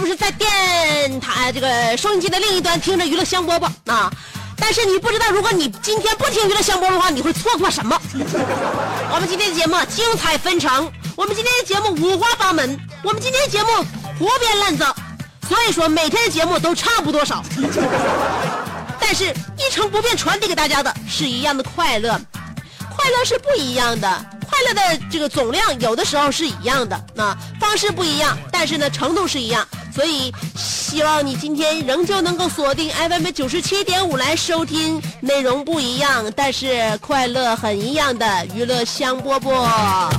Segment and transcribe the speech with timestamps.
[0.00, 4.10] 是不是在电台这个收音机的另一端听着娱乐香饽饽啊？
[4.56, 8.00] 但是你不知道，如果你今天不听娱乐香饽饽的话，你会错过什么？
[9.12, 13.68] 我们今天的节目精彩纷呈，我们今天的节目五花八门，我们今天的节目
[14.18, 14.96] 胡编乱造，
[15.46, 17.44] 所以说每天的节目都差不多少。
[18.98, 19.26] 但是
[19.58, 22.18] 一成不变传递给大家的是一样的快乐，
[22.96, 24.26] 快乐是不一样的，
[24.60, 40.10] 快乐的这个总量有的时候是一样的，那方式不一样，但是呢程度是一样，所以希望你今天仍旧能够锁定 FM 九十七点五来收听，内容不一样，但是快乐很一样的娱乐香饽饽。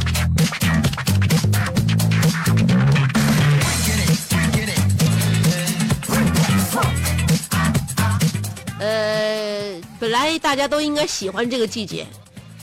[8.80, 12.08] 呃，本来大家都应该喜欢这个季节，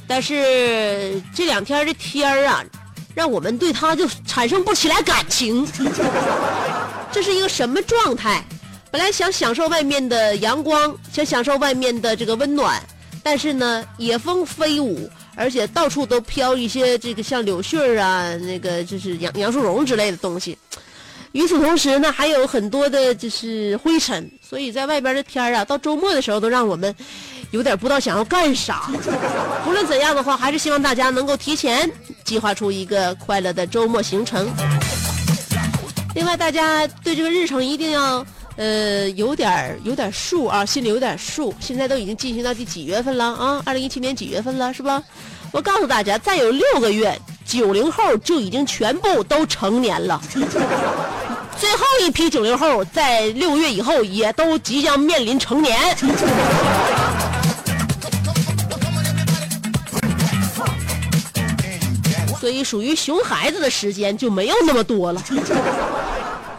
[0.09, 2.65] 但是这两天的天儿啊，
[3.15, 5.65] 让我们对它就产生不起来感情。
[7.13, 8.43] 这是一个什么状态？
[8.91, 12.83] 本来想享受外面的阳光，想享受外面的这个温暖，
[13.23, 20.57] 但是呢，野风飞舞，而且到处都飘一些这个像柳絮儿啊，那个就是杨杨树绒之类的东西。
[21.33, 26.95] 与此同时呢，还有很多的就是灰尘，所以在外边的天啊，到周末的时候都让我们
[27.51, 28.91] 有点不知道想要干啥。
[29.69, 31.91] 无论怎样的话，还是希望大家能够提前
[32.25, 34.51] 计划出一个快乐的周末行程。
[36.15, 41.55] 另外，大家对这个日程一定要呃有点有点数啊，心里有点数。
[41.61, 43.63] 现在都已经进行到第几月份了啊？
[43.67, 45.03] 二零一七年几月份了，是吧？
[45.53, 47.17] 我告诉大家，再有六个月，
[47.49, 50.21] 九零后就已经全部都成年了。
[51.59, 55.97] 最后一批九零后在六个月以后也都即将面临成年。
[62.39, 65.21] 所以属于熊孩子的时间就没有那么多了。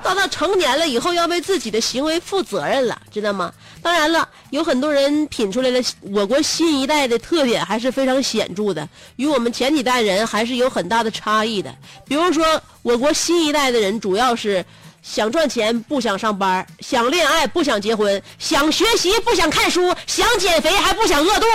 [0.10, 3.54] 到到成年了以后，要为自己的行为负责任了，知道吗？
[3.80, 8.88] 当然了，有很多人品出来了，我国新一代的特点还是非常显著的，
[9.18, 11.72] 与我们前几代人还是有很大的差异的。
[12.08, 12.44] 比如说，
[12.82, 14.66] 我国新一代的人主要是
[15.04, 21.46] 想赚钱不想上班，想恋爱不想结婚，想学习不想看书，想减肥还不想饿肚。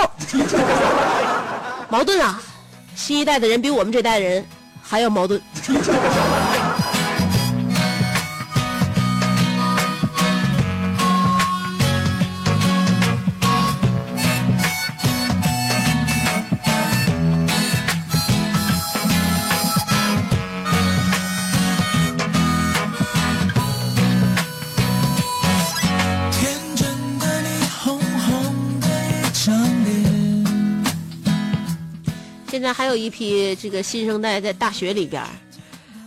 [1.91, 2.41] 矛盾啊！
[2.95, 4.45] 新一代的人比我们这代人
[4.81, 5.41] 还要矛盾。
[32.65, 35.29] 在还有一批这个新生代在大学里边儿，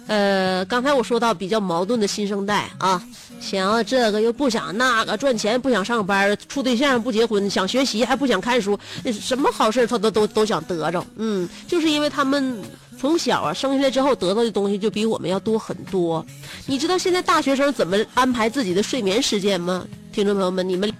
[0.08, 3.00] 呃，刚才我说到比较矛盾的新生代啊，
[3.40, 8.76] 想要这个又不想那个，赚钱不想上班，处对象不结婚，想学习还不想看书，
[9.12, 11.06] 什么好事他都都都想得着。
[11.16, 12.60] 嗯，就是因为他们
[12.98, 16.26] 从小啊生下来之后得到的东西就比我们要多很多。
[16.66, 19.86] 你知道现在大学生怎么安排自己的睡眠时间吗？
[20.12, 20.92] 听众朋友们，你们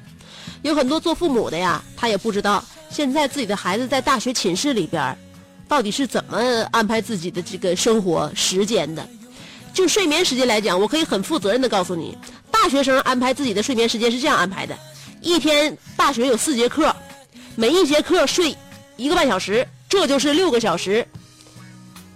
[0.63, 5.17] 有很多做父母的呀，他也不知道现在自己的孩子在大学寝室里边
[5.69, 6.39] 到底是怎么
[6.73, 9.07] 安排自己的这个生活时间的。
[9.75, 12.17] 就睡眠时间来讲，我可以很负责任的告诉你，
[12.51, 14.77] 大学生安排自己的睡眠时间是这样安排的：
[15.21, 16.93] 一天大学有四节课，
[17.55, 18.57] 每一节课睡
[18.97, 21.07] 一个半小时，这就是六个小时。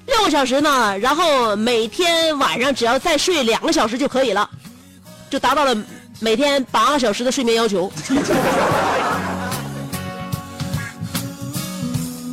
[0.06, 4.48] 六个小时呢，然后每天晚上只要再睡两个小时就可以了。
[5.30, 5.76] 就达到了
[6.18, 7.90] 每天八个小时的睡眠要求。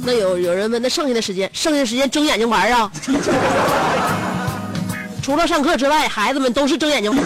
[0.09, 2.91] 那有有人问，那剩下的时间，剩下的时间睁眼睛玩啊？
[5.21, 7.23] 除了上课之外，孩子们都是睁眼睛玩。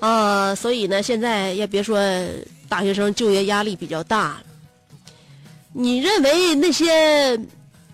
[0.00, 1.98] 啊，所以呢，现在也别说
[2.68, 4.36] 大学生就业压力比较大，
[5.72, 7.40] 你认为那些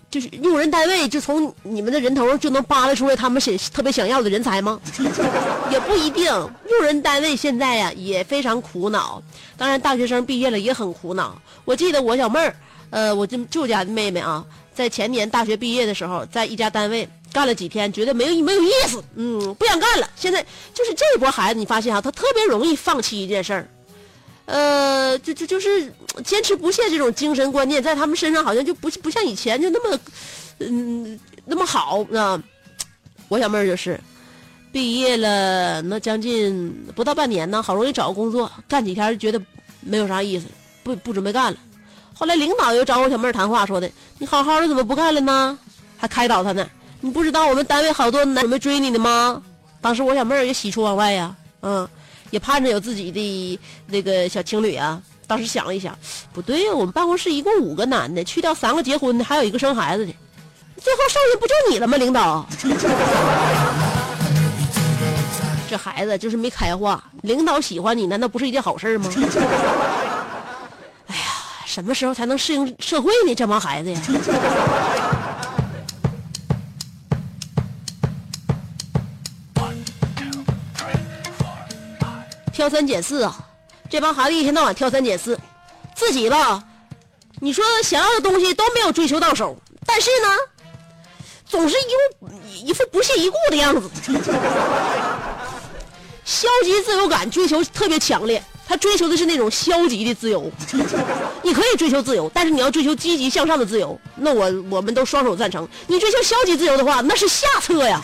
[0.09, 4.79] 就是用人单位就从你们的人头就能扒拉出来他们想特别想要的人才吗？
[5.71, 6.25] 也不一定。
[6.25, 9.21] 用人单位现在呀也非常苦恼，
[9.55, 11.39] 当然大学生毕业了也很苦恼。
[11.63, 12.55] 我记得我小妹儿，
[12.89, 20.09] 呃，我舅舅家的妹妹啊，在前年大学毕业的时候，在一家单位干了几天，觉得没有没有意思，嗯，不想干了。
[20.15, 23.69] 现在就是这一波孩子，你发现啊，他特别容易放弃一件事儿。
[24.51, 25.93] 呃，就就就是
[26.23, 29.99] 坚持不懈这种精神观念，在他们身上好像就不不像以前就那么，
[30.57, 32.41] 嗯，那么好啊。
[33.27, 33.99] 我小妹儿就是，
[34.71, 39.39] 毕业了那将近不到半年呢，好容易找个工作，干几天觉得
[39.81, 40.47] 没有啥意思，
[40.81, 41.59] 不不准备干了。
[42.15, 43.87] 后来领导又找我小妹儿谈话，说的
[44.17, 45.59] 你好好的怎么不干了呢？
[45.95, 46.67] 还开导她呢。
[47.01, 49.43] 你不知道我们单位好多男准备追你的吗？
[49.79, 51.87] 当时我小妹儿也喜出望外呀，嗯。
[52.31, 55.01] 也盼着有自己的那个小情侣啊。
[55.27, 55.95] 当时想了一想，
[56.33, 60.11] 不对呀，我们办公室一共五个男的，去掉三个结婚的，还有一个生孩子的，
[60.81, 61.97] 最后剩下不就你了吗？
[61.97, 62.47] 领导，
[65.69, 67.03] 这孩子就是没开化。
[67.21, 69.07] 领导喜欢你，难道不是一件好事吗？
[71.05, 71.21] 哎呀，
[71.67, 73.35] 什么时候才能适应社会呢？
[73.35, 74.01] 这帮孩子呀！
[82.59, 83.33] 挑三拣四啊，
[83.89, 85.39] 这帮孩子一天到晚挑三拣四，
[85.95, 86.61] 自己吧，
[87.39, 90.27] 你说想要的东西都没有追求到手，但是呢，
[91.47, 91.81] 总是一
[92.19, 92.29] 副
[92.65, 93.89] 一副不屑一顾的样子，
[96.25, 100.51] 消极自由感追求特别强烈，他追求的是那种消极的自由。
[101.41, 105.65] 你可以追求自由，但是你要追求积极向上的自由，那我我们都双手赞成。
[105.87, 108.01] 你追求消极自由的话，那是下策呀。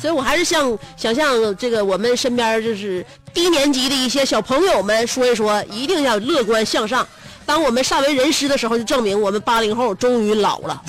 [0.00, 3.04] 所以我还是向想向这个我们身边就是
[3.34, 7.06] 低年级的一些小朋友们说一说，一定要乐观向上。
[7.44, 10.82] 当我们善为人师的时候，就证明我们八零后终于老了。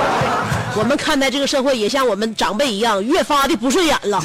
[0.76, 4.20] 我们看待这个社会也像我们长辈一样，越发的不顺眼了。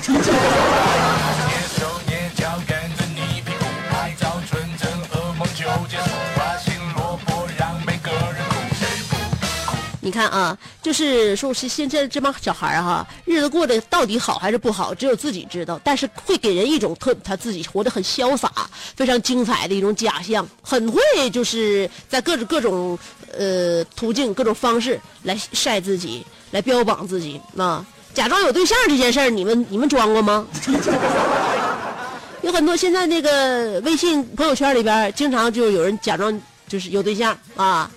[10.04, 15.80] 你看啊，就是说是现在这帮小孩儿哈，日子过得到底好还是不好，只有自己知道。
[15.84, 18.52] 但是会给人一种特他自己活得很潇洒、
[18.96, 21.00] 非常精彩的一种假象，很会
[21.30, 22.98] 就是在各种各种
[23.38, 27.86] 呃途径、各种方式来晒自己，来标榜自己啊。
[28.14, 30.48] 假装有对象这件事儿，你们你们装过吗？
[32.42, 37.90] 有很多现在那个微信朋友圈里边，经常就有人假装就是有对象啊。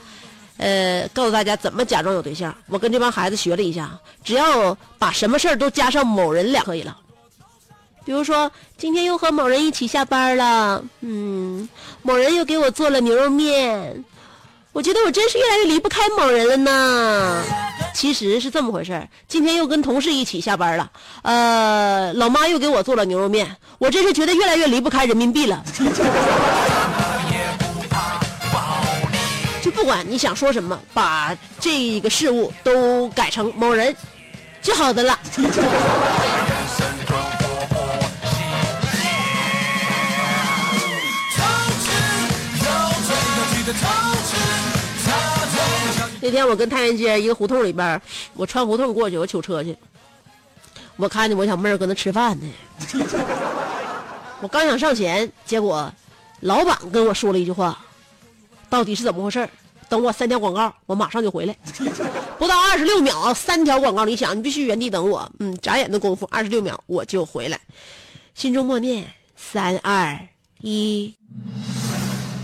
[0.57, 2.55] 呃，告诉大家怎么假装有对象。
[2.69, 3.91] 我跟这帮孩子学了一下，
[4.23, 6.97] 只要把什么事儿都加上某人俩可以了。
[8.05, 11.69] 比如说，今天又和某人一起下班了，嗯，
[12.03, 14.05] 某人又给我做了牛肉面，
[14.73, 17.43] 我觉得我真是越来越离不开某人了呢。
[17.95, 20.91] 其实是这么回事儿，今天又跟同事一起下班了，
[21.23, 25.65] 呃，老妈又给我做了牛肉面，我真是觉得越来越离不开人民币了。
[29.85, 33.95] 不管你想说什么，把这个事物都改成某人
[34.63, 35.19] 就好的了。
[46.23, 48.01] 那天我跟太原街一个胡同里边，
[48.33, 49.77] 我穿胡同过去，我取车去，
[50.97, 52.51] 我看见我小妹儿搁那吃饭呢。
[54.41, 55.93] 我刚想上前，结果
[56.41, 57.79] 老板跟我说了一句话。
[58.71, 59.49] 到底是怎么回事
[59.89, 61.57] 等我三条广告，我马上就回来。
[62.39, 65.31] 不到二十六秒，三条广告，你想，你必须原地等我。
[65.39, 67.61] 嗯，眨眼的功夫，二十六秒我就回来。
[68.35, 70.19] 心中默念：三二
[70.61, 71.15] 一。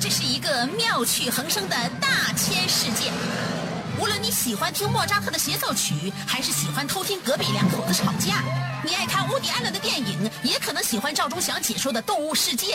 [0.01, 3.11] 这是一个妙趣横生的大千世界。
[4.01, 8.43] 无论你喜欢听莫扎特的协奏曲，还是喜欢偷听隔壁两口子吵架，
[8.83, 12.75] 你爱看乌迪·艾伦的电影，也可能喜欢赵忠祥解说的《动物世界》。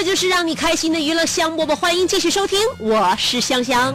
[0.00, 3.92] 这就是让你开心的娱乐香饽饽，欢迎继续收听，我是香香。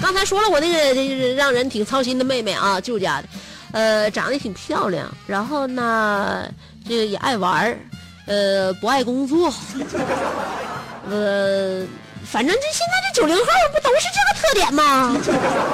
[0.00, 3.28] 刚才说了，我那个这个让人挺操心的妹妹啊，舅家的，
[3.70, 6.44] 呃，长得挺漂亮，然后呢，
[6.88, 7.78] 这个也爱玩儿，
[8.26, 9.46] 呃，不爱工作，
[11.08, 11.86] 呃，
[12.26, 15.16] 反正这现在这九零后不都是这个特点吗？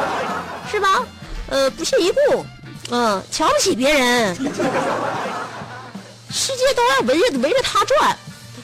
[0.70, 1.06] 是吧？
[1.48, 2.44] 呃，不屑一顾，
[2.90, 4.34] 嗯、瞧不起别人，
[6.30, 8.16] 世界都要围着围着他转。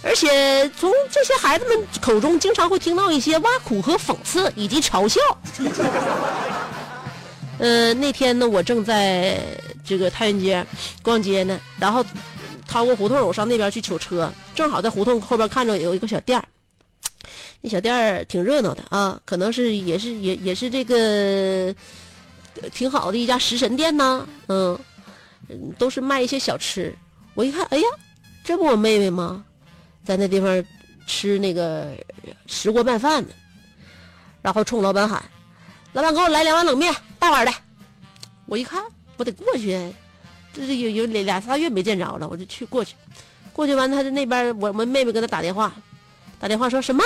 [0.02, 5.20] 而且从这些孩子们口中，经常会听到一些挖苦和讽刺，以及嘲笑。
[7.58, 9.40] 呃，那天呢，我正在
[9.84, 10.66] 这个太原街
[11.02, 12.04] 逛街呢，然后
[12.68, 16.42] 掏过胡同，我上那边去取车，正好在胡同后边看着有一个小店
[17.62, 21.74] 那小店挺热闹的啊，可能是也是也也是这个
[22.72, 24.78] 挺好的一家食神店呢，嗯，
[25.78, 26.94] 都是卖一些小吃。
[27.34, 27.84] 我一看，哎呀，
[28.44, 29.44] 这不我妹妹吗？
[30.04, 30.64] 在那地方
[31.06, 31.96] 吃那个
[32.46, 33.30] 石锅拌饭呢，
[34.42, 35.22] 然后冲老板喊
[35.92, 37.52] ：“老板，给我来两碗冷面，大碗的。”
[38.46, 38.82] 我一看，
[39.16, 39.78] 我得过去，
[40.52, 42.94] 这是有有两俩仨月没见着了，我就去过去。
[43.52, 45.72] 过去完，他在那边，我们妹妹给他打电话，
[46.38, 47.02] 打电话说什么？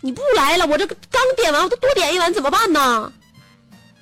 [0.00, 3.12] 你不来了，我这刚点完，我都多点一碗，怎么办呢？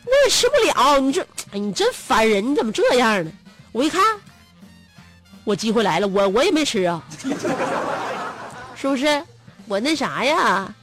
[0.04, 3.30] 我也吃不了，你这，哎，你真烦人，你怎么这样呢？
[3.73, 4.02] 我一看，
[5.44, 7.02] 我机会来了，我我也没吃啊，
[8.75, 9.23] 是不是？
[9.66, 10.75] 我那啥呀，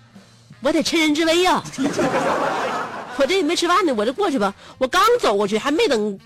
[0.62, 1.62] 我得趁人之危呀。
[3.18, 4.54] 我这也没吃饭呢，我就过去吧。
[4.78, 6.18] 我刚走过去，还没等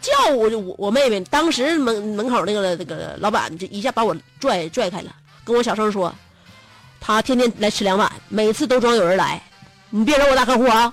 [0.00, 5.10] 叫我就我我妹妹，当时门门口那个那个老板就一下把我拽拽开了，
[5.42, 6.14] 跟我小声说，
[7.00, 9.42] 他天天来吃两碗，每次都装有人来，
[9.88, 10.92] 你别惹我大客户啊。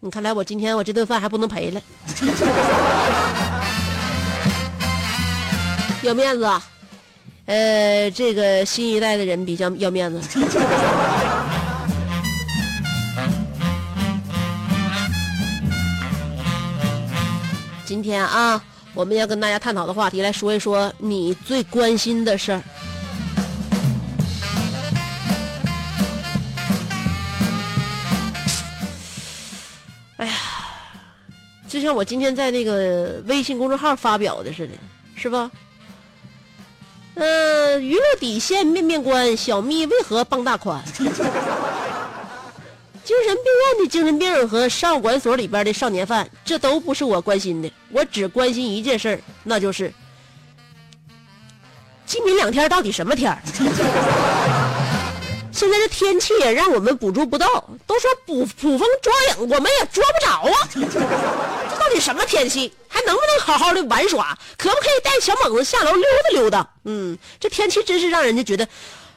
[0.00, 1.82] 你看来我今天我这顿饭还不能赔了。
[6.02, 6.62] 要面子啊，
[7.46, 10.20] 呃，这个新一代的人比较要面子。
[17.84, 18.62] 今天啊，
[18.94, 22.62] 我们要跟大家探讨的话题，来说一说你最关心的事儿。
[31.88, 34.74] 像我今天在那个微信公众号发表的似的，
[35.16, 35.50] 是吧？
[37.14, 40.84] 呃，娱乐底线面面观，小蜜为何傍大款？
[43.02, 49.90] 精神病院的精神病和少管所里边的少年犯，这都不是我关心的，我只关心一件事，那就是
[52.04, 53.38] 今明两天到底什么天儿？
[55.58, 57.46] 现在这天气也让我们捕捉不到，
[57.84, 60.68] 都说捕捕风捉影，我们也捉不着啊！
[60.72, 62.72] 这到底什么天气？
[62.86, 64.38] 还能不能好好的玩耍？
[64.56, 66.68] 可不可以带小猛子下楼溜达溜达？
[66.84, 68.68] 嗯，这天气真是让人家觉得。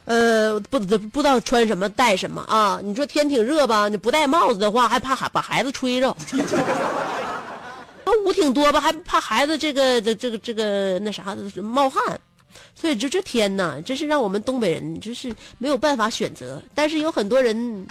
[0.04, 2.80] 呃，不不不知道穿什么戴什么啊！
[2.82, 6.12] 你说天挺热吧，你不戴帽子的话，还怕孩把孩子吹着；
[8.04, 12.20] 那雾挺多吧，还怕孩子这个这这个这个那啥冒汗。
[12.82, 16.60] 所以就这天呐，真是让我们东北人就是没有办法选择。
[16.74, 17.86] 但是有很多人，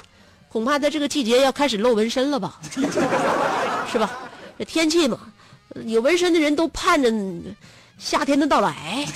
[0.49, 2.59] 恐怕在这个季节要开始露纹身了吧？
[3.89, 4.11] 是吧？
[4.59, 5.17] 这天气嘛，
[5.85, 7.09] 有纹身的人都盼着
[7.97, 9.07] 夏天的到来。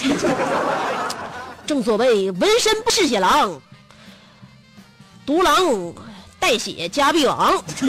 [1.68, 3.62] 正所谓纹身不是血狼，
[5.26, 5.94] 独狼
[6.40, 7.62] 带血加必亡。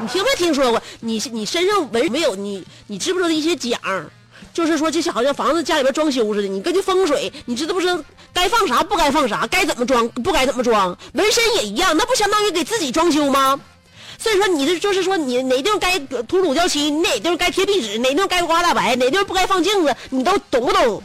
[0.00, 0.80] 你听没听说过？
[1.00, 2.36] 你你身上纹没有？
[2.36, 3.80] 你你知不知道一些讲？
[4.52, 7.98] 就是说，就像好像房子家里边装修似的，你根据风水，你知道不知道
[8.32, 10.96] 该放啥不该放啥，该怎么装不该怎么装？
[11.14, 13.60] 纹身也一样，那不相当于给自己装修吗？
[14.18, 21.02] 所以说，你这就是说，你哪地方该涂乳胶漆，哪地方该贴壁纸，哪地方该刮大白，哪地方不该放镜子，你都懂不懂？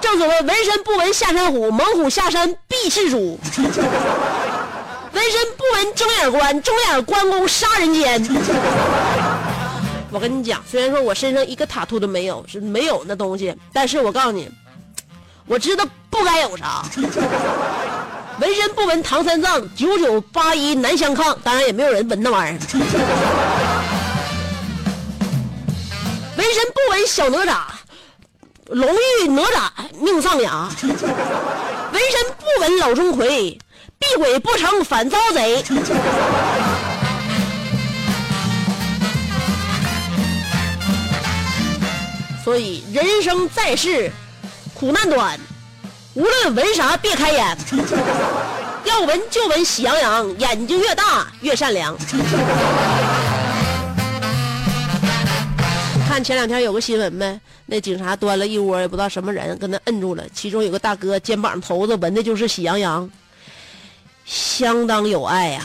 [0.00, 3.38] 正所谓纹身不纹下山虎，猛虎下山必是猪。
[5.12, 8.22] 纹身不纹睁眼关，睁眼关公杀人间。
[10.12, 14.46] 我跟你讲，虽然说我身上一个塔图都没有，是没有那东西，但是我告诉你，
[15.46, 16.84] 我知道不该有啥。
[18.38, 21.38] 纹身不纹唐三藏，九九八一难相抗。
[21.42, 22.60] 当然也没有人纹那玩意儿。
[26.36, 27.60] 纹身不纹小哪吒，
[28.66, 30.68] 龙遇哪吒命丧崖。
[30.82, 33.58] 纹身不纹老钟馗，
[33.98, 35.62] 避鬼不成反遭贼。
[42.44, 44.10] 所以人生在世，
[44.74, 45.38] 苦难短。
[46.14, 47.56] 无论闻啥，别开眼，
[48.84, 51.96] 要闻就闻喜羊羊，眼睛越大越善良。
[56.08, 57.40] 看前两天有个新闻没？
[57.64, 60.22] 那警察端了一窝也不知道什么人，跟他摁住了。
[60.34, 63.08] 其中有个大哥肩膀头子纹的就是喜羊羊，
[64.26, 65.64] 相当有爱呀、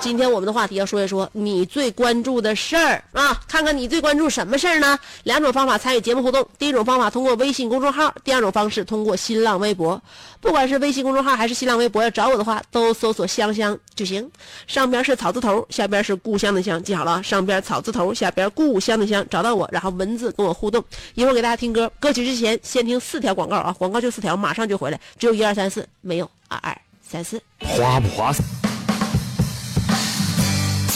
[0.00, 4.96] 今天我们的话题要说一说你最关注的事儿啊，看看你最关注什么事儿呢？
[5.24, 10.00] 两种方法参与节目互动，第一种方法通过微信公众号，第二种方式通过新浪微博。
[10.40, 14.30] 不管是微信公众号还是新浪微博，要找我的话都搜索“香香”就行。
[14.68, 20.82] 上边是草字头，下边是故乡的乡，记好了，上边草字头，下边故乡的乡，找到我，然后文字跟我互动。
[21.14, 27.42] 一会儿给大家听歌，歌曲之前先听四条广告啊，广告就四条，马上就回来，只有一二三四，没有二二三四。
[27.58, 28.32] 花不花？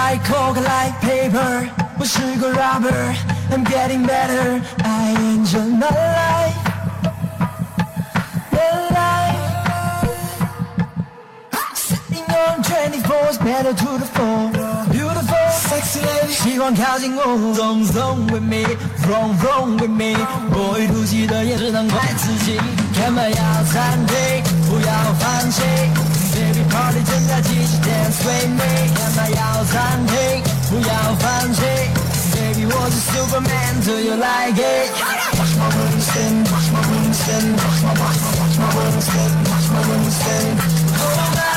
[0.00, 1.68] like coke, I like paper.
[1.98, 3.14] 我是个 robber,
[3.50, 4.62] I'm getting better.
[4.82, 6.56] I enjoy my life,
[8.52, 9.36] my life.
[11.74, 14.50] Sitting on 24's better to the floor.
[14.90, 16.32] Beautiful, sexy lady.
[16.32, 18.64] 喜欢靠近我，Zone zone with me,
[19.06, 20.16] roam roam with me.
[20.52, 22.58] 我与突袭的眼只能怪自己。
[22.98, 24.42] 干嘛要暂停？
[24.70, 25.60] 不要放弃。
[27.10, 28.62] Baby party 正在继续，Dance with me。
[28.94, 30.14] 干嘛要暂停？
[30.70, 31.60] 不要放弃。
[32.32, 34.90] Baby 我是 Superman，Do you like it?
[35.36, 39.00] Watch my moon spin, watch my moon spin, watch my watch my watch my moon
[39.02, 40.54] spin, watch my moon spin.
[41.02, 41.50] Oh my,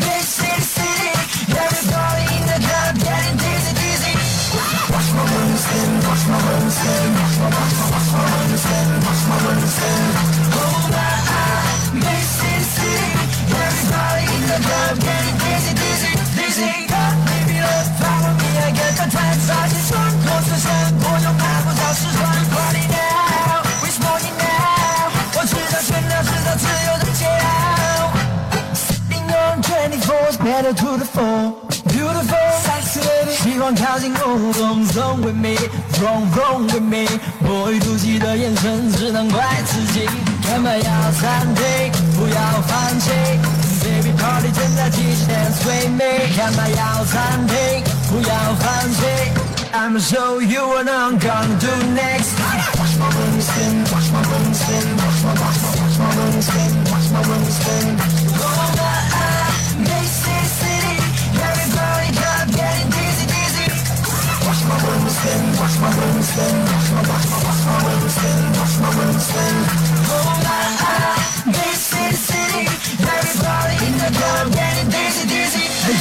[0.00, 1.14] big city city,
[1.46, 4.14] everybody in the club getting dizzy dizzy.
[4.90, 6.66] Watch my moon spin, watch my moon
[16.57, 16.87] Dizzy dizzy.
[16.89, 19.37] Come, baby, let's follow me, I get the time.
[19.45, 19.93] 杀进穿
[20.25, 20.65] 过自身，
[20.99, 22.25] 我用那不找时段。
[22.49, 27.45] Party now, wish morning now，我知道炫耀是他自由的解药。
[28.73, 31.53] Sitting on 24's better to the floor.
[31.87, 35.55] Beautiful, sexy lady，喜欢靠近我，Zone zone with me,
[36.01, 37.07] roam roam with me。
[37.41, 40.09] 我与妒忌的眼神，只能怪自己。
[40.43, 41.91] 干嘛要暂停？
[42.15, 43.56] 不要放弃。
[44.36, 46.36] Baby party 正在继续，Dance with me。
[46.36, 47.82] 干嘛要暂停？
[48.10, 49.00] 不要放弃。
[49.72, 52.36] I'ma show you what I'm gonna do next.
[52.76, 56.42] Watch my room spin, watch my room spin, watch my watch my watch my room
[56.42, 57.96] spin, watch my room spin.
[58.36, 59.00] Oh my,
[59.80, 60.96] big city city,
[61.40, 63.66] everybody club getting dizzy dizzy.
[64.44, 68.04] Watch my room spin, watch my room spin, watch my watch my watch my room
[68.12, 69.85] spin, watch my room spin.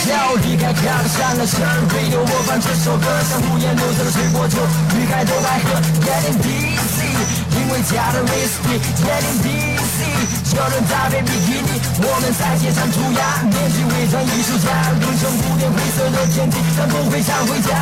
[0.09, 1.59] 要离开 club 上了车
[1.91, 4.59] ，radio 播放这首歌，像五颜六色的水果酒，
[4.95, 7.11] 离开都来喝，getting dizzy，
[7.59, 10.07] 因为加了 whisky，getting dizzy，
[10.55, 17.75] 有人搭配比基尼，我们在街上涂鸦，面具伪装艺术家，凌晨五点灰色的天气，但不会想回家。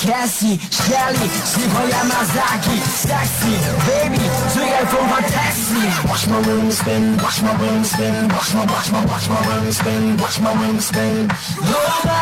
[0.00, 2.82] Cassie、Shelly 喜欢 Yamazaki、
[6.30, 10.40] my room spin, watch my room spin, watch my watch my watch my room spin, watch
[10.40, 11.26] my room spin.
[12.06, 12.20] My,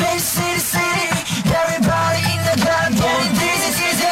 [0.00, 1.08] big city city,
[1.44, 4.08] everybody in the club getting dizzy dizzy.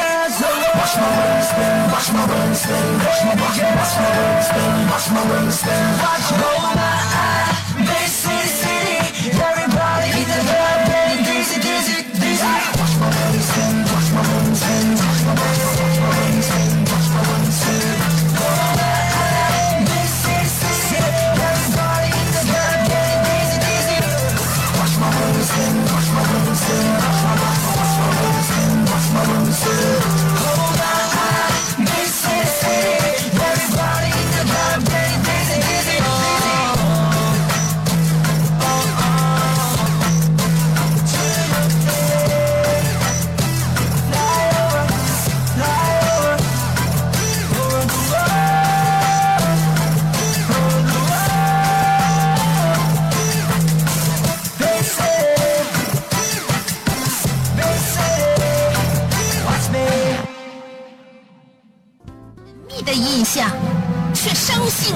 [0.79, 4.41] Watch my room spin, watch my room spin, watch my watch my watch my room
[4.49, 5.85] spin, watch my room spin.
[6.05, 7.20] Watch oh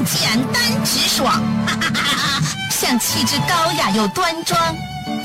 [0.05, 4.59] 简单直爽，哈哈哈哈像气质高雅又端庄，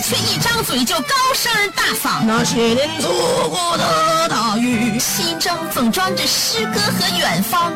[0.04, 2.24] 却一张嘴就高声大嗓。
[2.26, 7.72] 那些年错过的大雨，心中总装着诗歌和远方，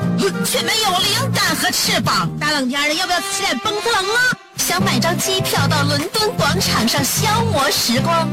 [0.46, 2.30] 却没有灵感和翅膀。
[2.40, 4.20] 大冷天的，要不要起来蹦特冷啊？
[4.56, 8.26] 想买张机票到伦敦广场上消磨时光，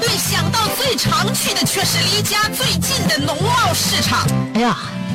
[0.00, 4.24] 没想到最常去的却是离家最近的农贸市场。
[4.54, 4.76] 哎呀，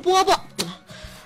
[0.00, 0.38] 波波。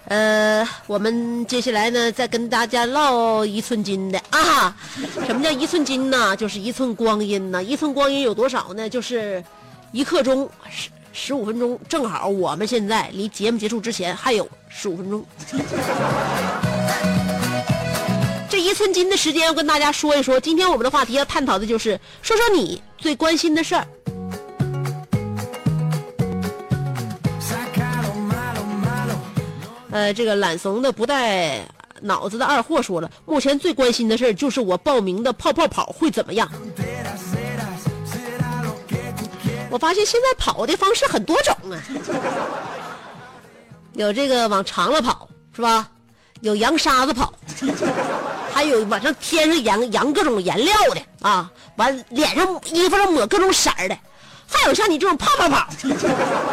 [0.09, 4.75] 呃，我们接下来呢，再跟大家唠一寸金的啊。
[5.27, 6.37] 什么叫一寸金呢？
[6.37, 7.63] 就是一寸光阴呢。
[7.63, 8.89] 一寸光阴有多少呢？
[8.89, 9.43] 就是
[9.93, 15.25] 一刻钟，十十五分钟，正好我们现在离节目结束之前还有十五分钟。
[18.51, 20.39] 这一寸金的时间，要跟大家说一说。
[20.39, 23.87] 今天我们的话题要探讨的就是，说说你最关心的事儿。
[29.93, 31.61] 呃，这个懒怂的不带
[32.01, 36.51] 脑子的二货说了，目前最关心的事就是我报名的泡泡跑会怎么样。
[39.71, 41.77] 我发现现在跑的方式很多种啊，
[43.95, 45.89] 有这个往长了跑是吧？
[46.41, 47.33] 有扬沙子跑，
[48.53, 53.97] 还有往上天上扬扬各种颜料的啊，完脸上衣服上抹各种色儿的，
[54.49, 55.69] 还有像你这种泡泡跑。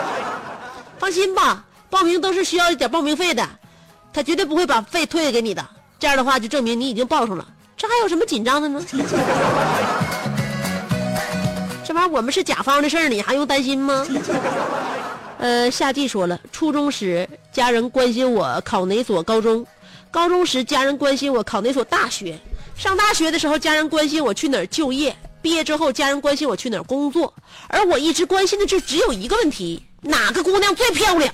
[0.99, 3.47] 放心吧，报名都是需要一点报名费的，
[4.13, 5.65] 他绝对不会把费退给你的。
[5.97, 8.81] 这样的话就证明你已经报上了，这还有什么紧张的呢？
[11.83, 14.05] 这玩意儿我们是甲方的事儿，你还用担心吗？
[15.39, 19.65] 呃，夏季说了，初中时家人关心我考哪所高中，
[20.11, 22.37] 高中时家人关心我考哪所大学，
[22.77, 27.33] 上大学的时候家人关心我去哪儿就业，毕业之后家人关心我去哪儿工作，
[27.67, 31.33] 而我一直关心的就只有一个问题：哪个姑娘最漂亮？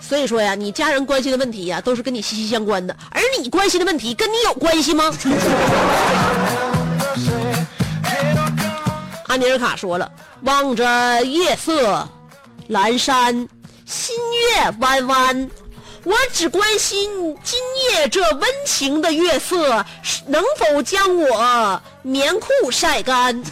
[0.00, 5.12] 所以说呀，你家人关心的问题呀，都是跟你息息相关的，而你关心的问题跟你有关系吗？
[9.26, 10.12] 安尼尔卡说了，
[10.42, 12.06] 望着夜色
[12.68, 13.48] 阑珊，
[13.86, 15.50] 新月弯弯，
[16.04, 17.10] 我只关心
[17.42, 17.58] 今
[17.90, 19.82] 夜这温情的月色
[20.26, 23.42] 能否将我棉裤晒干。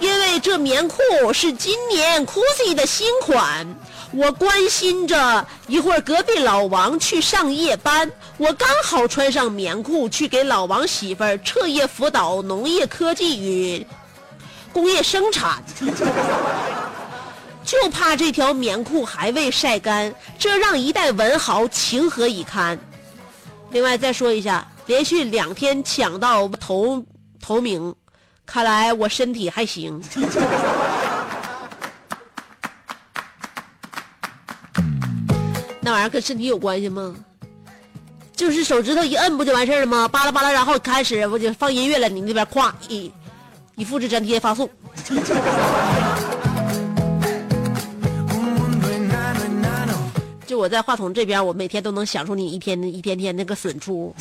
[0.00, 0.98] 因为这棉裤
[1.32, 3.66] 是今年 GUCCI 的新款，
[4.12, 13.86] 我关心着一会儿隔壁老王去上夜班，我刚好穿上棉裤去给老王媳妇儿彻夜辅导农业科技与
[14.72, 15.62] 工业生产，
[17.64, 22.78] 就怕这条棉裤还未晒干，这让一代文豪情何以堪？
[23.70, 27.02] 另外再说一下，连续两天抢到头
[27.40, 27.94] 头名。
[28.46, 30.00] 看来我身体还行。
[35.80, 37.14] 那玩意儿跟身体有关系吗？
[38.34, 40.08] 就是手指头一摁不就完事儿了吗？
[40.08, 43.12] 巴拉巴拉，然后开始我就放音乐了，你那边咵一
[43.76, 44.68] 一复制粘贴发送。
[50.46, 54.14] 就我在话筒这边，我每天都能享受你一天一天天那个损出。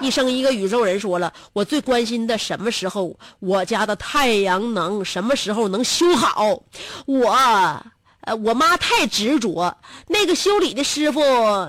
[0.00, 6.60] 一生一个宇宙人说了，我最关心的什么时候我家的太阳能什么时候能修好？
[7.06, 7.32] 我，
[8.20, 9.74] 呃，我妈太执着，
[10.08, 11.20] 那个修理的师傅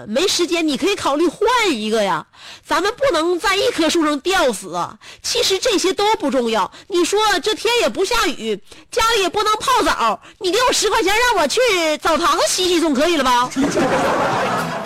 [0.07, 1.39] 没时间，你可以考虑换
[1.71, 2.27] 一个呀。
[2.65, 4.77] 咱们不能在一棵树上吊死！
[5.21, 6.69] 其实这些都不重要。
[6.87, 8.59] 你说这天也不下雨，
[8.91, 11.61] 家里也不能泡澡，你给我十块钱让我去
[12.01, 13.49] 澡堂子洗洗总可以了吧？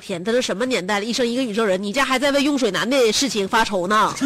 [0.00, 1.04] 天，这都什么年代了？
[1.04, 4.12] 一生一个宇宙人，你家还在为用水难的事情发愁呢？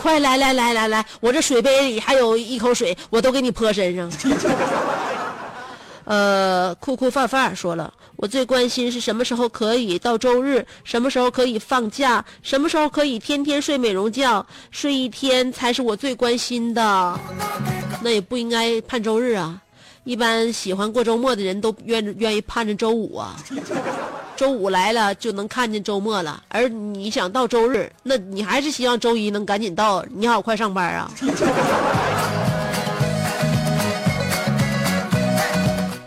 [0.00, 4.10] 快来来来来来，我这水杯里还有一口水，我都给你泼身上。
[6.04, 17.20] 呃，酷酷范范说了，我最关心是什么时候可以到周日，什么时候可以放假，什么时候可以天天睡美容觉，睡一天才是我最关心的。
[18.00, 19.60] 那也不应该盼周日啊，
[20.08, 23.36] 一般喜欢过周末的人都愿愿意盼着周五啊。
[24.38, 31.10] 周五来了就能看见周末了，而你想到周日，那你还是希望周一能赶紧到，你好快上班啊。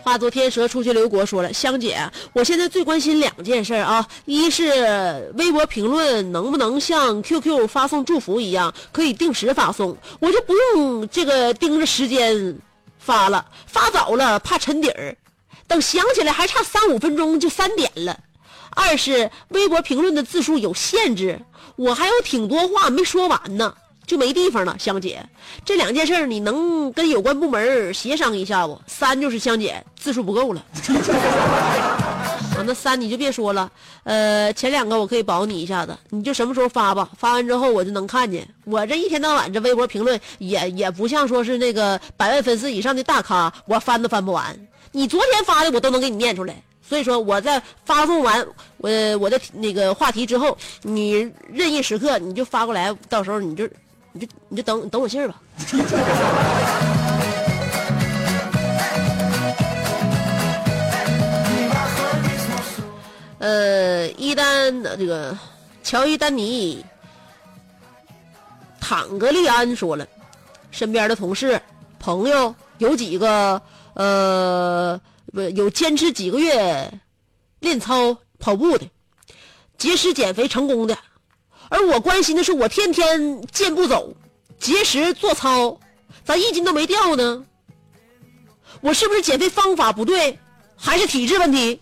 [0.02, 1.96] 化作天蛇出去刘国说了，香姐，
[2.32, 12.58] 我现在最关心两件事啊，一是微博评论能不能像 QQ 发送祝福一样，可以定时发送，我就不用这个盯着时间
[13.04, 15.16] 发了，发早了怕沉底儿，
[15.66, 18.18] 等想起来还差三五分钟就三点了。
[18.70, 21.40] 二是微博评论的字数有限制，
[21.76, 23.74] 我还有挺多话没说完呢。
[24.04, 25.24] 就没地方了，香姐，
[25.64, 28.78] 这两件事你能跟有关部门协商一下不？
[28.86, 30.62] 三就是香姐字数不够了，
[32.66, 33.70] 那三你就别说了，
[34.04, 38.46] 呃，前两个我可以保你一下子，你就什么时候发吧，发完之后我就能看见。
[38.64, 44.58] 我这一天到晚这微博评论也也不像说是那个百万粉丝以上的大咖，我翻都翻不完。
[44.92, 48.46] 你昨天发的我都能给你念出来，所以说我在发送完
[48.78, 53.68] 我我的那个话题之后，你任意时刻你就发过来，到时候你就。
[54.14, 55.40] 你就你就等等我信儿吧。
[63.42, 65.36] 呃，伊丹这个
[65.82, 66.84] 乔伊丹尼
[68.80, 70.06] 坦格利安说了，
[70.70, 71.60] 身边的同事
[71.98, 73.60] 朋友有几个
[73.94, 75.00] 呃
[75.56, 76.88] 有坚持几个月
[77.58, 78.86] 练操跑步的，
[79.76, 80.96] 节食减肥成功的。
[81.68, 84.14] 而我关心的是，我天天健步走、
[84.60, 85.80] 节食做操，
[86.24, 87.44] 咋一斤都没掉呢？
[88.80, 90.38] 我是不是减肥方法不对，
[90.76, 91.80] 还是体质问题？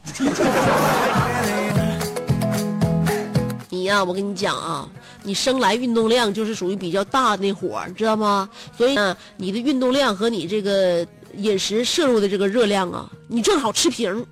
[3.90, 4.88] 你呀，我跟你讲啊，
[5.24, 8.48] 你生来运动量就是属于比较大的那伙儿知道吗？
[8.78, 11.04] 所以呢，你的运动量和你这个
[11.36, 14.24] 饮食摄入的这个热量啊，你正好持平。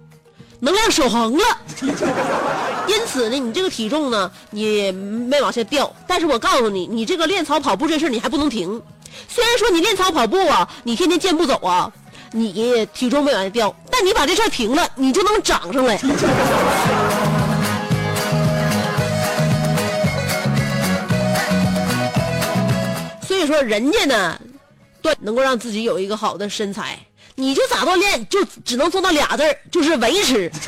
[0.61, 1.45] 能量守恒了，
[2.87, 5.93] 因此呢，你这个体重呢，你没往下掉。
[6.07, 8.81] 但是我告诉你，你这个练操跑步这事儿你还不能停。
[9.29, 11.93] 虽然说你练操跑步啊，你天天健步走啊，
[12.31, 15.99] 你体重没往下掉，但你把这事儿停了，你就能长上来。
[23.49, 24.39] 说，人家呢，
[25.03, 26.99] 锻能够让自己有一个好的身材。
[27.35, 30.53] 你就咋锻炼，就只能做到俩字儿，就是维持。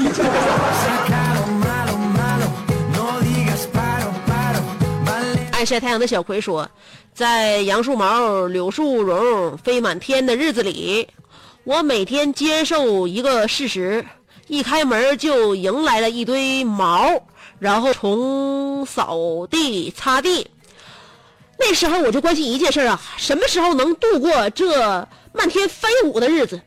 [5.52, 6.66] 爱晒太阳的小葵说，
[7.12, 11.06] 在杨树毛、柳树荣飞满天的日子里，
[11.64, 14.02] 我每天接受一个事实：
[14.46, 17.10] 一开门就迎来了一堆毛，
[17.58, 20.46] 然后从扫地、擦地。
[21.60, 25.06] 那时候我就关心一件事啊，什么时候能度过这？
[25.32, 26.60] 漫天飞舞的日子，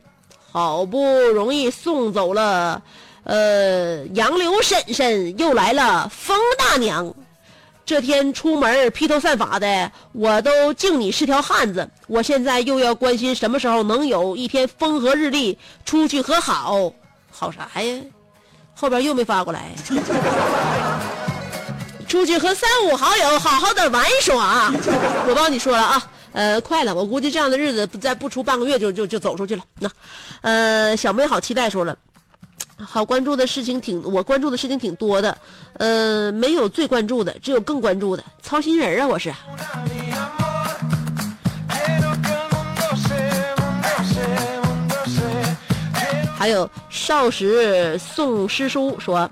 [0.50, 2.80] 好不容易送走了，
[3.24, 7.12] 呃，杨柳婶婶，又来了风大娘。
[7.84, 11.86] 这天出门披头散发的，我都敬你是条汉子。
[12.06, 16.90] 我现在又要关心什么时候能有一天风和日丽，出去和好，
[17.30, 18.00] 好啥呀？
[18.74, 19.72] 后边又没发过来。
[22.14, 24.72] 出去和三五好友好好的玩耍。
[25.26, 26.00] 我帮你说了啊。
[26.30, 29.64] 呃，快了，我估计这样的日子再不出半个月就就就走出去了。
[29.80, 29.90] 那，
[30.42, 31.96] 呃，小妹好期待说了，
[32.78, 35.36] 好关注的事情挺，我关注的事情挺多的，
[35.78, 39.34] 呃，没有最关注的，只有更关注的，操心人啊，我是。
[46.38, 49.28] 还有少时送诗书说。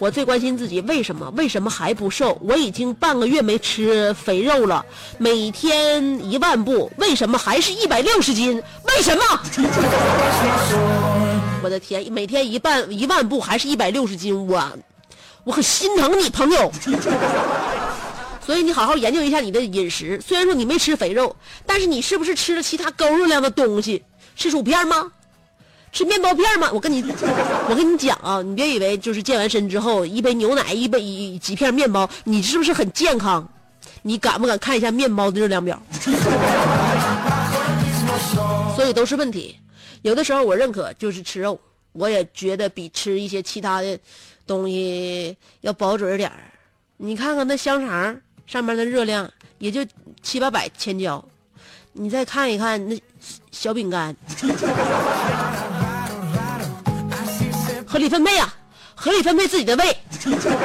[0.00, 1.30] 我最关心自己为什么？
[1.36, 2.38] 为什么还不瘦？
[2.42, 4.82] 我已经半个月没吃肥肉了，
[5.18, 8.62] 每天一万步，为什么还是一百六十斤？
[8.84, 9.22] 为什么？
[11.62, 14.72] 我的天，每天一半一万步还是一百六十斤，我
[15.44, 16.72] 我很心疼你朋友。
[18.46, 20.18] 所以你好好研究一下你的饮食。
[20.26, 21.36] 虽然说你没吃肥肉，
[21.66, 24.02] 但是你是不是吃了其他高热量的东西？
[24.34, 25.12] 吃薯片吗？
[25.92, 26.70] 吃面包片吗？
[26.72, 27.02] 我跟你，
[27.68, 33.46] 我跟你讲啊，你别以为就是健完身之后一杯牛奶，一杯一几片面包，你是不是很健康？
[34.02, 35.82] 你敢不敢看一下面包的热量表？
[38.76, 39.56] 所以都是问题。
[40.02, 41.60] 有的时候我认可就是吃肉，
[41.92, 43.98] 我也觉得比吃一些其他的
[44.46, 46.36] 东西要保准点儿。
[46.96, 49.84] 你看看那香肠，上面的热量也就
[50.22, 51.22] 七八百千焦。
[51.92, 52.98] 你再看一看那
[53.50, 54.16] 小饼干，
[57.90, 58.54] 合理分配啊，
[58.94, 59.96] 合理分配自己的胃。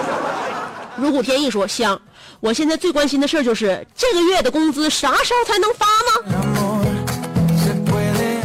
[0.95, 1.99] 如虎添翼说香，
[2.39, 6.85] 我现在最关心的事儿就是这个月的工资啥时候才能发吗？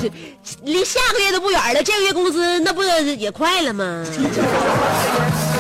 [0.03, 0.11] 这
[0.65, 4.03] 离下个月都不远了，这个月工资那不也快了吗？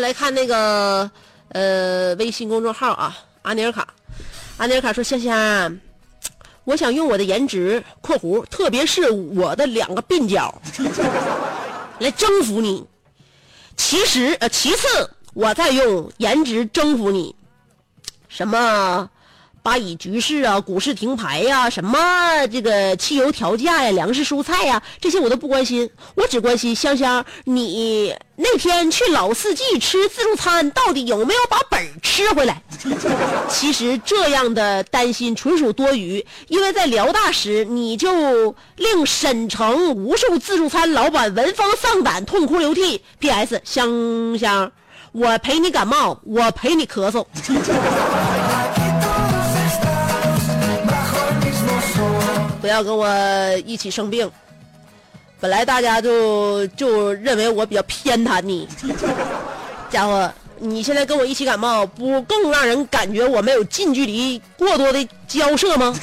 [0.00, 1.10] 来看那个
[1.48, 3.86] 呃微信公众号啊，阿尼尔卡，
[4.58, 5.78] 阿尼尔卡说香香，
[6.64, 10.60] 我想用我的颜值（括弧），特别是我的两个鬓角，
[11.98, 12.84] 来征服你。
[13.76, 14.86] 其实呃，其次
[15.34, 17.34] 我在用颜值征服你，
[18.28, 19.08] 什么？
[19.66, 21.98] 巴以局势啊、股市停牌呀、什么
[22.52, 32.62] 这个汽油调价呀、粮食蔬菜呀，这些我都不关心，我只关心香香你那天去老四季吃自助餐，到底有没有把本吃回来？
[33.50, 43.02] 其实这样的担心纯属多余，因为在辽大时你就令沈城无数自助餐老板闻风丧胆、痛哭流涕。
[43.18, 43.60] P.S.
[43.64, 44.70] 香香，
[45.10, 47.26] 我陪你感冒，我陪你咳嗽。
[52.66, 53.08] 不要跟我
[53.64, 54.28] 一起生病。
[55.38, 58.66] 本来大家就就认为我比较偏袒你，
[59.88, 65.94] 家伙，你现在跟我一起感冒，不更让人感觉我们有近距离过多的交涉吗？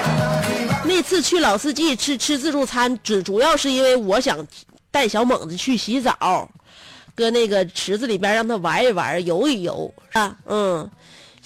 [0.84, 4.46] 那次去老四季吃吃自助餐，主主要是因为我想
[4.90, 6.46] 带小猛子去洗澡，
[7.14, 10.90] 搁那个池子里边让他玩一玩、游一游啊，嗯。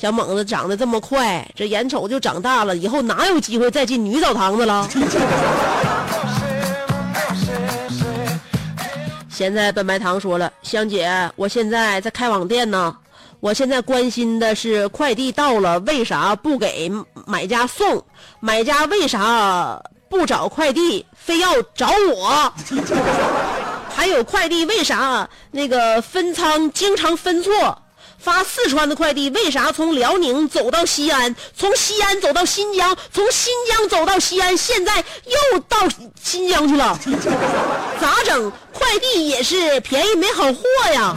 [0.03, 4.88] 小猛子长得这么快，这眼瞅就长大了，以后哪有机会再进女澡堂子了？
[9.31, 12.93] 现在笨白糖说了，香姐，我现在在开网店呢，
[13.38, 16.91] 我现在关心的是快递到了为啥不给
[17.25, 18.05] 买家送？
[18.41, 22.53] 买家为啥不找快递，非要找我？
[23.95, 27.81] 还有快递为啥那个分仓经常分错？
[28.22, 35.76] 发四川的快递为啥从辽宁走到西安，从西安走到新疆，从新疆走到西安，现在又到
[36.22, 36.96] 新疆去了？
[38.00, 38.52] 咋整？
[38.72, 40.62] 快递也是便宜没好货
[40.94, 41.16] 呀！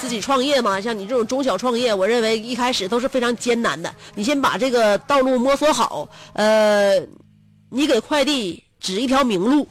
[0.00, 3.90] 自己创业嘛，像你这种中小创业，我认为一开始都是非常艰难的。
[4.14, 7.00] 你先把这个道路摸索好，呃，
[7.70, 9.66] 你给快递指一条明路。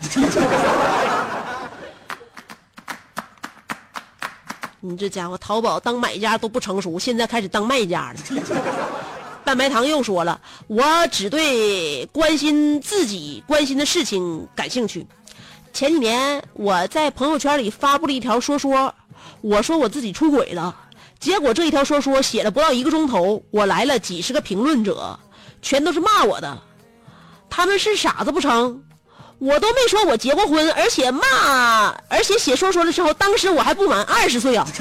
[4.85, 8.19] 你这家伙，淘宝当买家都不成熟，现在开始当卖家了。
[9.45, 15.07] 半白糖又说了，我只对关心自己关心的事情感兴趣。
[15.71, 18.93] 前几年我在朋友圈里发布了一条说说，
[19.39, 20.75] 我说我自己出轨了，
[21.17, 25.17] 结果这一条说说写了不到一个钟头，我来了几十个评论者，
[25.61, 26.61] 全都是骂我的。
[27.49, 28.83] 他们是傻子不成？
[29.45, 34.65] 我都没说我结过婚，而且骂，而且写说说的时候，当时我还不满二十岁啊！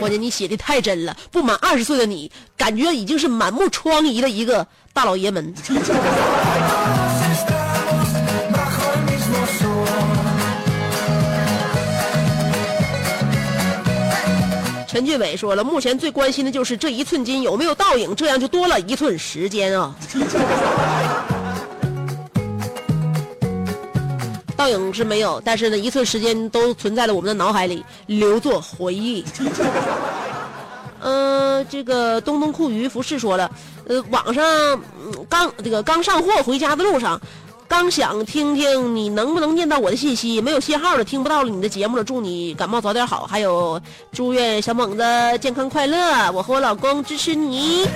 [0.00, 5.54] 关键你写的太真了，不满二十岁的你，感觉已经是满目疮痍的一个大老爷们。
[14.88, 19.94] 陈俊伟说了，目前最关心的就是这一寸金有没有倒影，这样就多了一寸时间啊。
[24.64, 29.22] 倒影是没有，但是呢，一寸时间都存在了我们的脑海里，留作回忆。
[31.02, 33.50] 嗯，这个东东酷鱼服饰说了，
[33.86, 34.42] 呃，网上
[35.28, 37.20] 刚这个刚上货回家的路上，
[37.68, 42.02] 刚想听听你能不能念到我的信息，没有信号了，听不到了你的节目了。
[42.02, 43.78] 祝你感冒早点好，还有
[44.12, 45.04] 祝愿小猛子
[45.42, 47.86] 健康快乐，我和我老公支持你。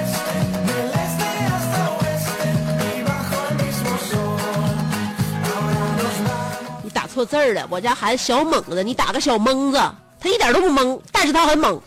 [7.19, 9.81] 错字儿了，我家孩子小猛子，你打个小蒙子，
[10.21, 11.81] 他一点都不懵，但是他很猛。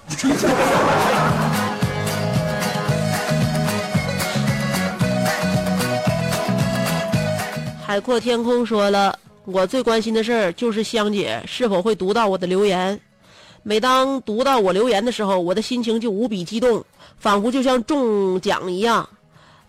[7.82, 13.00] 海阔天空说了，我最关心的事儿就是香姐是否会读到我的留言。
[13.64, 16.84] 每当读到我留言的时候，我的心情就无比激动，
[17.18, 19.08] 仿佛就像中奖一样。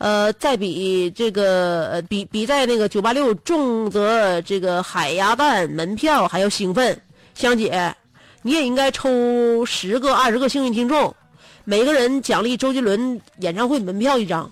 [0.03, 7.01] 呃，再比这个，比比在那个九八六中得这个海鸭蛋门票还要兴奋。
[7.35, 7.95] 香姐，
[8.43, 11.15] 你也应该抽十个、二十个幸运听众，
[11.63, 14.51] 每个人奖励周杰伦演唱会门票一张。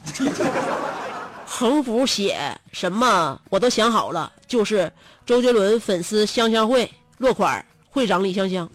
[1.45, 2.39] 横幅写
[2.71, 4.93] 什么我都想好了，就是
[5.27, 6.89] 周杰伦粉丝香香会，
[7.19, 8.71] 落款会长李香香。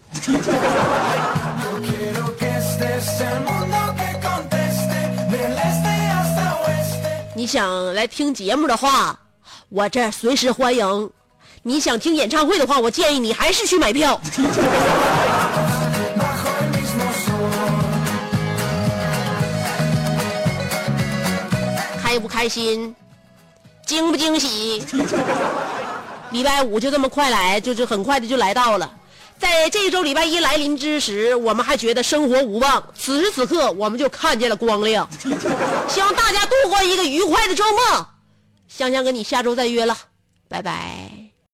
[7.46, 9.16] 你想来听节目的话，
[9.68, 11.08] 我这随时欢迎；
[11.62, 14.20] 你想听演唱会的话，我建议你还是去买票。
[22.02, 22.92] 开不开心，
[23.86, 24.84] 惊不惊喜？
[26.32, 28.90] 礼拜五就这么快来，就是很快的就来到了。
[29.38, 32.82] 在这周礼拜一来临之时，我们还觉得生活无望。
[32.94, 35.08] 此时此刻，我们就看见了光亮。
[35.88, 38.06] 希望大家度过一个愉快的周末。
[38.68, 39.96] 香香跟你下周再约了，
[40.48, 41.15] 拜拜。